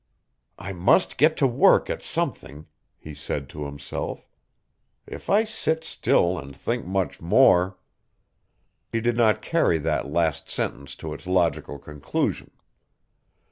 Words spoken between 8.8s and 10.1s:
He did not carry that